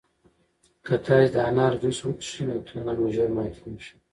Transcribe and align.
که 0.85 0.95
تاسي 1.05 1.27
د 1.33 1.37
انار 1.49 1.73
جوس 1.81 1.99
وڅښئ 2.03 2.41
نو 2.47 2.55
تنده 2.67 2.93
مو 2.97 3.05
ژر 3.15 3.29
ماتیږي. 3.37 3.93